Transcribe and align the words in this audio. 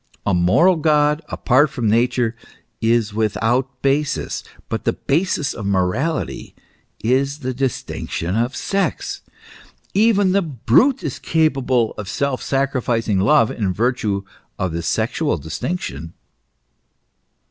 A 0.25 0.33
moral 0.33 0.77
God 0.77 1.21
apart 1.29 1.69
from 1.69 1.87
Nature 1.87 2.35
is 2.81 3.13
without 3.13 3.83
basis; 3.83 4.43
but 4.67 4.83
the 4.83 4.93
basis 4.93 5.53
of 5.53 5.67
morality 5.67 6.55
is 7.03 7.41
the 7.41 7.53
distinction 7.53 8.35
of 8.35 8.55
sex. 8.55 9.21
Even 9.93 10.31
the 10.31 10.41
brute 10.41 11.03
is 11.03 11.19
capable 11.19 11.93
of 11.99 12.09
self 12.09 12.41
sacrificing 12.41 13.19
love 13.19 13.51
in 13.51 13.71
virtue 13.71 14.23
of 14.57 14.71
the 14.71 14.81
sexual 14.81 15.37
distinction. 15.37 16.13